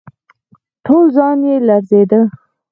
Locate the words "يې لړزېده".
1.47-2.21